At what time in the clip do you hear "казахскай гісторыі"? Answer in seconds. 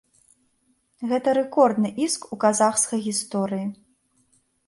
2.45-3.67